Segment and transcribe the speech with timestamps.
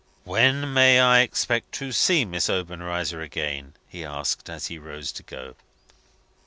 [0.23, 5.21] "When may I expect to see Miss Obenreizer again?" he asked, as he rose to
[5.21, 5.55] go.